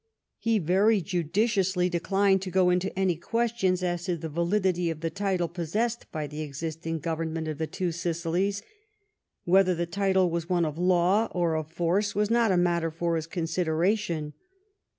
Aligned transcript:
He 0.39 0.57
very 0.57 0.99
judiciously 0.99 1.87
declined 1.87 2.41
to 2.41 2.49
go 2.49 2.71
into 2.71 2.91
any 2.97 3.15
question 3.17 3.77
as 3.83 4.05
to 4.05 4.17
the 4.17 4.29
validity 4.29 4.89
of 4.89 5.01
the 5.01 5.11
title 5.11 5.47
possessed 5.47 6.11
by 6.11 6.25
the 6.25 6.41
existing 6.41 6.97
Government 7.01 7.47
of 7.47 7.59
the 7.59 7.67
Two 7.67 7.91
Sicilies. 7.91 8.63
Whether 9.43 9.75
the 9.75 9.85
title 9.85 10.31
was 10.31 10.49
one 10.49 10.65
of 10.65 10.79
law 10.79 11.27
or 11.33 11.53
of 11.53 11.71
force 11.71 12.15
was 12.15 12.31
not 12.31 12.51
a 12.51 12.57
matter 12.57 12.89
for 12.89 13.15
his 13.15 13.27
consideration. 13.27 14.33